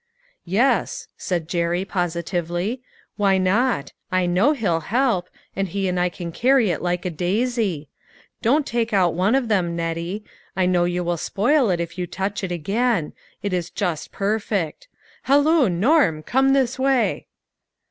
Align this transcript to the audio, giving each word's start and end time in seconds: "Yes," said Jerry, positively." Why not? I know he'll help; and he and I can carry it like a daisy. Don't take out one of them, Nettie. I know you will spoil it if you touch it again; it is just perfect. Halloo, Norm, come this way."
"Yes," 0.45 1.09
said 1.15 1.47
Jerry, 1.47 1.85
positively." 1.85 2.81
Why 3.17 3.37
not? 3.37 3.93
I 4.11 4.25
know 4.25 4.53
he'll 4.53 4.79
help; 4.79 5.29
and 5.55 5.67
he 5.67 5.87
and 5.87 5.99
I 5.99 6.09
can 6.09 6.31
carry 6.31 6.71
it 6.71 6.81
like 6.81 7.05
a 7.05 7.11
daisy. 7.11 7.87
Don't 8.41 8.65
take 8.65 8.93
out 8.93 9.13
one 9.13 9.35
of 9.35 9.47
them, 9.47 9.75
Nettie. 9.75 10.23
I 10.55 10.65
know 10.65 10.85
you 10.85 11.03
will 11.03 11.17
spoil 11.17 11.69
it 11.69 11.79
if 11.79 11.99
you 11.99 12.07
touch 12.07 12.43
it 12.43 12.51
again; 12.51 13.13
it 13.43 13.53
is 13.53 13.69
just 13.69 14.11
perfect. 14.11 14.87
Halloo, 15.25 15.69
Norm, 15.69 16.23
come 16.23 16.53
this 16.53 16.79
way." 16.79 17.27